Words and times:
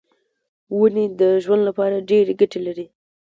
ونې 0.77 1.05
د 1.19 1.21
ژوند 1.43 1.61
لپاره 1.69 2.05
ډېرې 2.09 2.33
ګټې 2.39 2.59
لري. 2.67 2.85